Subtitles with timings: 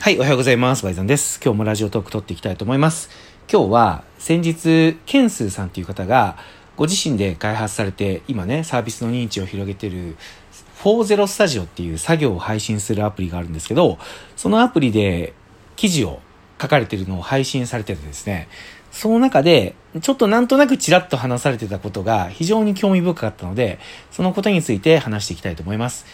[0.00, 0.84] はい、おはようございます。
[0.84, 1.40] バイザンです。
[1.44, 3.10] 今日もラジオトーク撮っていきたいと思います。
[3.52, 6.38] 今日は先日、ケンスーさんという方が
[6.76, 10.16] ご自身で開発されて今ね、サービスの認知を広げてる
[10.84, 13.98] 40スタジオっていう作業を配信するアプリがあるんですけど、
[14.36, 15.34] そのアプリで
[15.74, 16.20] 記事を
[16.62, 18.48] 書かれてるのを配信されててですね、
[18.92, 23.80] その中で、ちょっとなんとなくちらっと話されてたことが非常に興味深かったので、
[24.12, 26.06] そのことについて話していきたいと思います。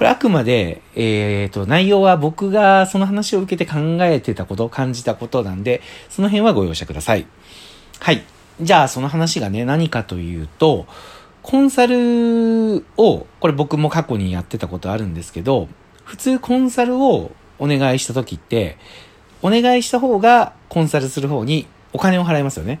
[0.00, 7.26] これあくまで、えっ、と、内容は僕がその話を受けて考えてたこと、感じたことなんで、その辺はご容赦ください。
[7.98, 8.22] はい。
[8.62, 10.86] じゃあ、その話がね、何かというと、
[11.42, 15.68] コンサルを、これ僕も過去にやってたことあるんですけど、
[16.04, 18.78] 普通コンサルをお願いした時って、
[19.42, 22.80] お願いした方がコンサルする方にお金を払いますよね。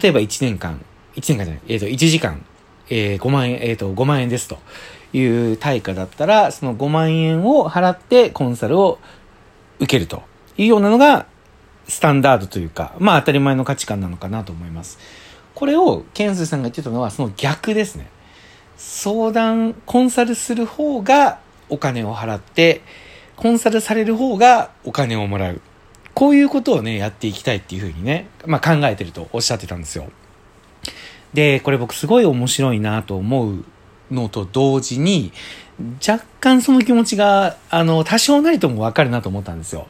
[0.00, 0.80] 例えば1年間、
[1.16, 2.46] 1年間じゃない、えっ、と、1時間、
[2.90, 4.58] えー5万円、えっ、と、5万円ですと
[5.14, 8.98] いう対価だったら、その5万円を払ってコンサルを
[9.78, 10.22] 受けると
[10.56, 11.26] いうようなのが、
[11.88, 14.98] スタンダードというか、まあ当たり前の価値観なのかなと思います。
[15.54, 18.08] これを、ケンスさんが言ってたのは、その逆ですね。
[18.76, 21.38] 相談、コンサルする方が
[21.68, 22.82] お金を払って、
[23.36, 25.60] コンサルされる方がお金をもらう。
[26.14, 30.06] こういうことをね、やっていきたいっていうふうにね、まあ考えてるとおっしゃってたんですよ。
[31.34, 33.64] で、これ僕すごい面白いなと思う
[34.10, 35.32] のと同時に、
[36.06, 39.86] 若干その気持ちが、あの、多少なりともわかるなと思ったんですよ。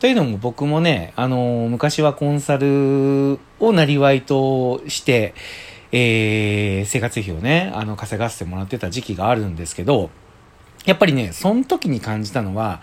[0.00, 5.34] というのも僕もね、あの、昔はコンサルをなりわいとして、
[5.92, 10.10] えー、生活費をね、あの、稼がせてもらってた時期があるんですけど、
[10.84, 12.82] やっぱりね、その時に感じたのは、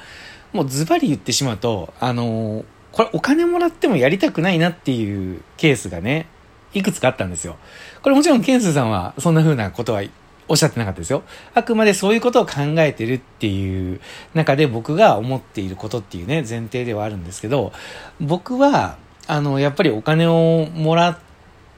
[0.53, 6.27] もうズバリ言ってしまうと、あのこれお金もらってもやりたくないなっていうケースがね、
[6.73, 7.55] いくつかあったんですよ。
[8.01, 10.03] これもちろんケンスさんはそんな風なことは
[10.51, 11.23] おっしゃってなかったですよ。
[11.53, 14.01] あくまでそういうことを考えてるっていう
[14.33, 17.71] 中で僕が思っていることっていうね、前提ではあるんですけど、
[18.19, 21.17] 僕は、あの、やっぱりお金をもらっ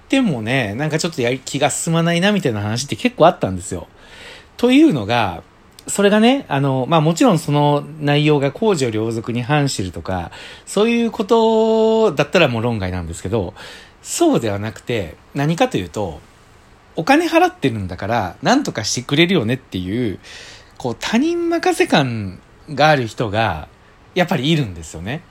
[0.09, 3.87] てもね、なんかちょっとやり気が進まないなみたいな話って結構あったんですよ。
[4.57, 5.43] というのが、
[5.87, 10.31] それがね、あの、まあもちろんその内容が公序良俗に反してるとか、
[10.65, 13.53] そういうことだったらもう論外なんですけど、
[14.01, 16.19] そうではなくて、何かというと、
[16.95, 20.19] お金払ってるんだから、なんとかしてくれるよねっていう、
[20.77, 22.39] こう他人任せ感
[22.69, 23.67] がある人が、
[24.15, 25.21] やっぱりいるんですよね。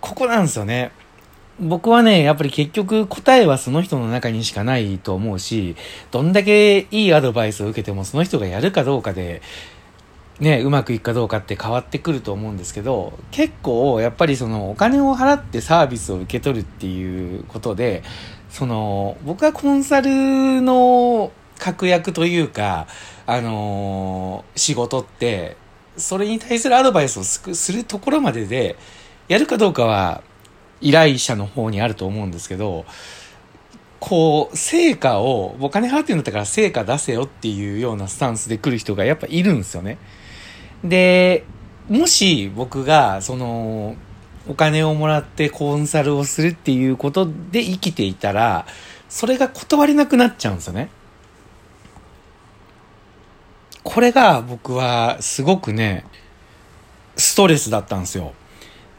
[0.00, 0.90] ここなんですよね。
[1.60, 5.76] 僕はね、やっぱり結局答えはその人の中にしかないと思うし、
[6.10, 9.40] どんだけいいアドバイスを受けてもその人がやるかどうかで、
[10.40, 18.02] ね、うまくいくかどうかって変わってくると思うんですけど、結構やっぱりそのお金を払ってサービスを受け取るっていうことで、
[18.54, 22.86] その僕はコンサルの確約というか、
[23.26, 25.56] あのー仕事って、
[25.96, 28.76] それに対するアドバイスをするところまでで、
[29.26, 30.22] やるかどうかは
[30.80, 32.84] 依頼者の方にあると思うんですけど、
[33.98, 39.98] こう、成果を、お金払ってるんだったから成果出せよっていうようなスタンスで来る人がやっぱいるんですよね。
[40.84, 41.44] で、
[41.88, 43.96] もし僕が、その、
[44.46, 48.66] お金をもらってコンサルをするっていうことで生きていたら、
[49.08, 50.90] それが断れなくなっちゃうんですよね。
[53.82, 56.04] これが僕はすごくね、
[57.16, 58.32] ストレスだったんですよ。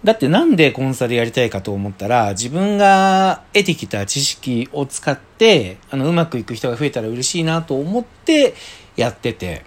[0.04, 8.54] だってなんでコンサルやりたいかと思ったら、自分が得てきた知識を使って、あの、うまくいく人が増えたら嬉しいなと思って
[8.96, 9.64] やってて、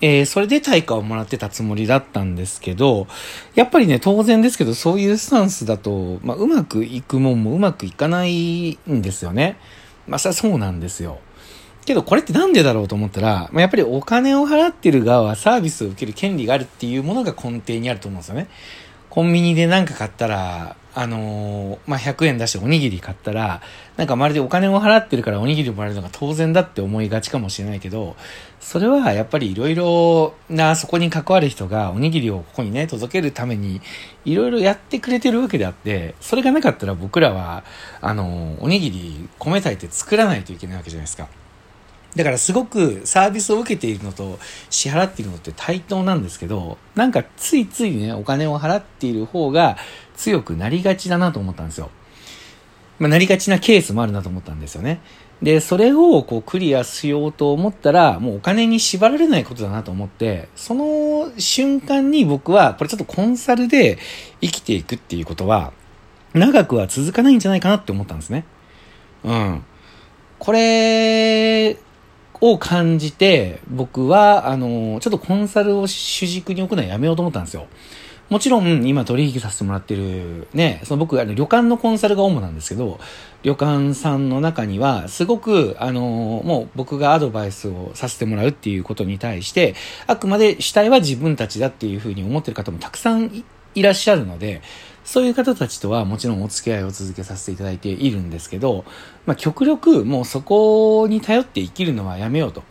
[0.00, 3.06] えーそれで対価をもらってたつもりだったんですけど、
[3.54, 9.56] やっぱりね、当然ですけど、そういうスタンスだと、まあ、うまくいくもんもうまくいかないんですよね。
[10.06, 11.18] まあ、そうなんですよ。
[11.88, 18.48] けどこれってなんでだろうと思ったら、まあ、やっぱりお金を払ってる側はサービスを受ける権利があるっていうものが根底にあると思うんですよね。
[19.10, 23.62] コンビニで何か買ったら、あのーまあ、100円出しておにぎり買ったら、
[23.96, 28.16] なんかまるでお金を払ってるからおにぎりもらえるのが当然だって思いがちかもしれないけど、
[28.60, 33.80] それはやっぱりいろいろな、そこに関わる人がおにぎりをここにね、届けるために、
[34.24, 37.64] いろいろやってくれてるわけであって、それがなかったら僕らは、
[38.00, 41.28] あのーおにぎり米炊いて作らないといけないわけじゃないですか。
[42.18, 49.76] だからすごくサービスを受けているのと支払っているのって対等なんですけど、なんかついついね、お金を払っている方が
[50.16, 51.90] 強くなりがちだなと思ったんですよ。
[52.98, 55.00] まあ、なりがちなケースもあるなと思ったんですよね。
[55.40, 63.98] で、それをこうクリアしようと思ったら、もうお金に縛られないことだなと思って、その瞬間に僕は、これちょっとコンサルで
[64.40, 65.72] 生きていくっていうことは、
[66.34, 68.44] 長くは続かないんじゃないかなって思ったんですね。
[69.22, 69.62] うん。
[70.40, 71.76] これ
[72.40, 77.66] を感じて、僕は、あの、ちょっとコンサルを主軸に置くのはやめようと思ったんですよ。
[78.28, 83.00] もちろん今取引させてもらってるね、その僕あの旅館のコンサルが主なんですけど、
[83.42, 89.74] 旅館さんの中にはすごくあのもう僕がアドバイスをさせてもらうっていうことに対して、
[90.06, 93.44] あくまで主体は自分たちだっていうふうに思ってる方もたくさん
[93.74, 94.60] いらっしゃるので、
[95.08, 98.84] そういう方たちとはもちろんお付き合いを続けさせていただいているんですけど、
[99.24, 102.62] まあ極力もうそこに頼って生きるのはやめようと。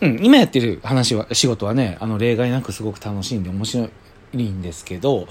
[0.00, 3.90] うん、今やってる話は、仕事はね、あの例外なくすごく楽しいんで面白
[4.32, 5.28] いんですけど、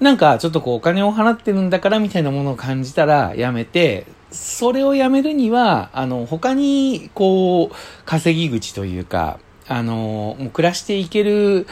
[0.00, 7.74] なんかちょっとこうお金を払ってるんだからみたいなものを感じたらやめて、それをやめるには、あの、他にこう、
[8.06, 9.38] 稼ぎ口というか、
[9.68, 11.66] あの、もう暮らしていける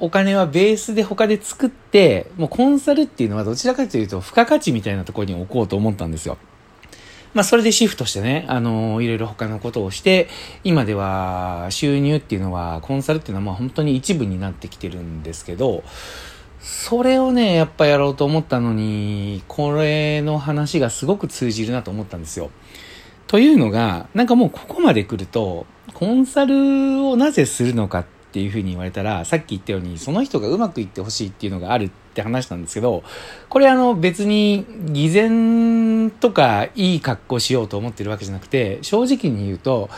[0.00, 6.36] お金はベースで他で作って、もうコンサルっていうのはどちらかというと付加価値みたいなところに置こうと思ったんですよ。
[7.34, 10.28] まあ、それでシフトしてね、あのいろいろ他のことをして、
[10.62, 15.82] 今では収入っていうのは、コンサルっていうのはまあ本当に一部になってきてるんですけど、
[16.60, 22.50] それをね、やっぱやろうと思ったのに、これの話がすごく通じるなと思ったんですよ。
[23.26, 33.04] というのが、なんかもうここまで来ると、コンサルをなぜするのかっていうふうに言われたら、さっき言ったように、その人がうまくいってほしいっていうのがあるって話したんですけど、
[33.48, 39.88] これあの別に偽善とかいい格好しようと思ってるわけじゃなくて、正直に言うと、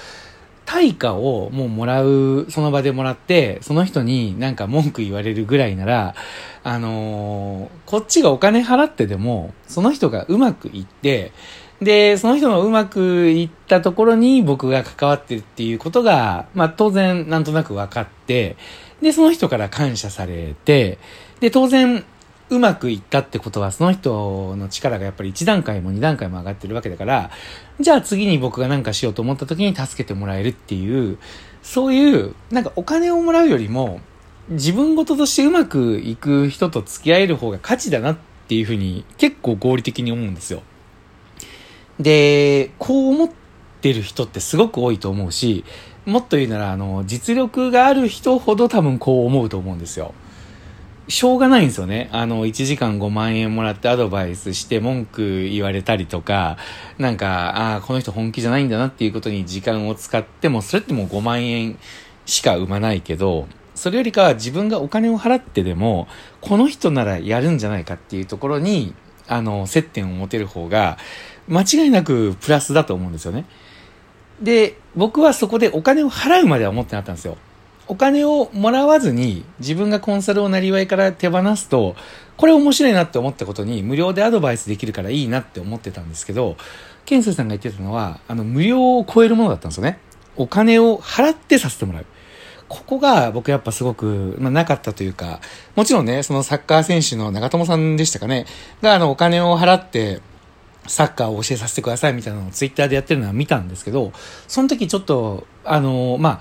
[0.66, 6.14] 対価をもうもらう、その場でもらって、その人になんか文句言われるぐらいなら、
[6.62, 11.32] あのー、こっちがお金払ってでも、その人がうまくいって、
[11.80, 18.56] で、その人のうまくいったところに僕が関わってるっていうことが、まあ当然なんとなく分かって、
[19.02, 20.98] で、その人から感謝されて、
[21.40, 22.04] で、当然
[22.48, 27.30] うまくいったってことは、その人の力がやっぱり1段階も2段階も上がってるわけだから、
[27.80, 31.18] じゃあ次に僕が何かしようと思った時に助けてもらえるっていう、
[31.62, 34.00] そういう、なんかお金をもらうよりも、
[34.48, 38.16] 自分事としてうまくいく人と付き合える方が価値だなっ
[38.48, 40.62] ていうふうに結構合理的に思うんですよ。
[42.00, 43.30] で、こう思っ
[43.80, 45.64] てる人ってすごく多いと思うし、
[46.04, 50.14] もっと言うなら、あの、実力がある人ほど多分こう思うと思うんですよ。
[51.08, 52.08] しょうがないんですよね。
[52.12, 56.58] あの、1時間5万円もらってアドバイスして文句言われたりとか、
[56.98, 61.78] なんか、ああ、この人本気じゃないんだなっていうことに時間を使っても、それってもう5万円
[62.24, 63.46] しか生まないけど、
[63.76, 66.08] それよりかは自分がお金を払ってでも、
[66.40, 68.94] この人ならやるんじゃないかっていうところに、
[69.28, 70.98] あの、接点を持てる方が、
[71.48, 73.44] 間違いなくプラスだと思うんですよね。
[74.40, 77.36] で、僕はそこでお金を払うまでは思ってなかったんですよ。
[77.88, 81.94] お金をもらわずに自分がコンサルをなりわいから手放すと、
[82.36, 86.56] これ面白いなって思ったことに無料でアドバイスできるからいいなって思ってたんですけど、
[87.04, 89.98] ケンスさんが言ってたのは、あの、無料を超えるものだったんですよね。
[90.36, 92.06] お金を払ってさせてもらう。
[92.68, 95.40] ここが僕やっぱすごく、まあ、なかったというか、
[95.76, 98.46] もちろんね、そのサッカー選手の長友さんでしたかね、
[98.82, 100.20] があのお金を払って、
[100.88, 104.12] サッカーを教えさせてくださいみたいなのをツイッターでやってるのは見たんですけど、
[104.48, 106.40] その時ちょっと、あの、ま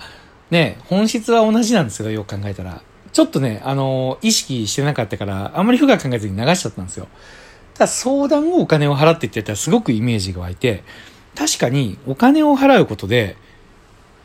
[0.50, 2.82] ね、本質は同じなんですけど、よく考えたら。
[3.12, 7.08] ちょっとね、あの、意識してなかったから、あんまり深く考えずに流しちゃったんですよ。
[7.74, 10.82] ただ相談をお金を払ってって言ったらすごくイメージが湧いて、
[11.34, 13.36] 確かにお金を払うことで、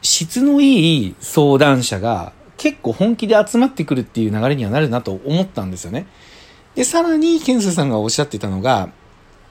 [0.02, 6.06] 質のいい相談者が結構本気で集まってくるっていう流れにはなるなと思ったんですよね。
[6.76, 8.90] で、さらに、ケンスさんがおっしゃってたのが、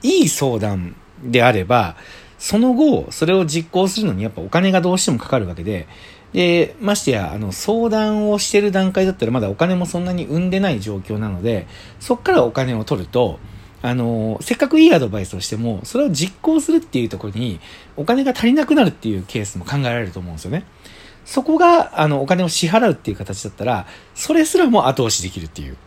[0.03, 1.95] いい相談であれば、
[2.37, 5.87] その後、それを実行するのにやっぱお金がどうしてもかかるわけで、
[6.33, 11.67] で、ましてや、あの、相談をしてる段階だったらまだお金もそんなに生んでない状況なので、
[11.99, 13.39] そっからお金を取ると、
[13.83, 17.59] あの、せっかくいいアドバイスをしても、それを実行するっていうところに、
[17.97, 20.65] お金が足りなくなるっていうケースも考えられると思うんですよね。
[21.25, 25.77] そこが、あの、お金を支払うっていう形だったら、それすらも後押しできるっていう。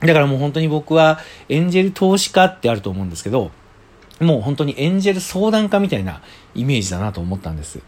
[0.00, 3.50] だからもう本当に僕は、エンジェル投資家ってあると思うんですけど、
[4.20, 6.22] もう本当にエンジェル相談家みたいな
[6.54, 7.80] イメージだなと思ったんです。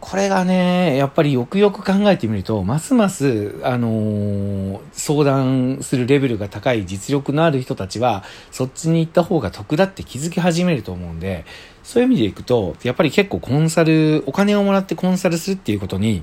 [0.00, 11.46] これがね、やっぱりよくよく考えてみると、ますます、あのー、相談するレベルが高い実力のある人たちは、そっちに行った方が得だって気づき始めると思うんで、
[11.82, 16.22] そういう意味でいくと、やっぱり結構コンサル、お金をもらってコンサルするっていうことに、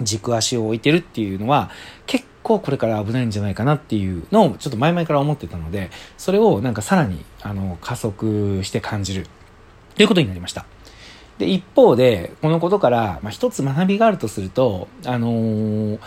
[0.00, 1.70] 軸足を置いてるっていうのは、
[2.06, 9.26] 結構これから危ないんじゃないかなっていうのを、ちょっと前々から思ってたので、それをなんかさらに、あの、加速して感じる、
[9.96, 10.66] ということになりました。
[11.38, 15.98] で、一方で、このことから、まあ、一つ学びがあるとすると、あのー、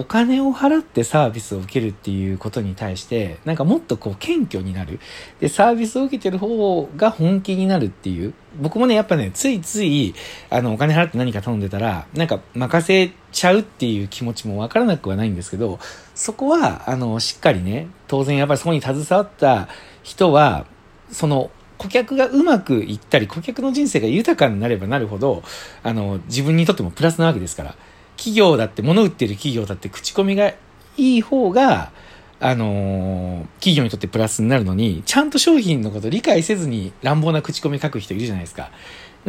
[0.00, 4.98] お金を払ってサービスを受けるっていうことに対して、なんかもっとこう謙虚になる。
[5.40, 8.32] で、サービスを受けてる方が本気になるっていう。
[8.58, 10.14] 僕もね、やっぱね、ついつい、
[10.48, 15.78] あの、お金払って何か頼んでたら、なんか任せちゃうっていう気持ちもわからなくはないんですけど、
[16.14, 19.68] そこは、あの、しっかりね、当然やっぱりそこに携わった
[20.02, 20.64] 人は、
[21.12, 25.42] その、顧客がうまくいったり、顧客の人生が豊かになればなるほど、
[25.82, 27.74] あの、自分にとってもプラスなわけですから。
[28.20, 30.52] 企業だって、物売ってる企業だって口コミが
[30.98, 31.90] いい方が、
[32.38, 38.70] あのー、企業にとってプラスになるのに、ちゃんと商品のこと理解せずに乱暴な口コミ書く人いるじゃないですか。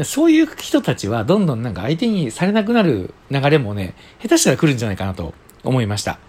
[0.04, 5.34] そういう人たちはどんどんなんか相手にされなくなる流れもね、下手したら来るんじゃないかなと
[5.64, 6.20] 思いました。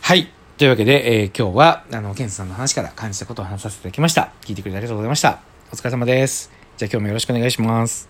[0.00, 0.30] はい。
[0.56, 4.32] というわけで、えー、今日は、あの、ケンスさんの話から感じたことを話させていただきました。
[4.42, 5.40] 聞いてくれてありがとうございました。
[5.72, 6.50] お疲れ様です。
[6.76, 8.09] じゃあ今日もよろしくお願いします。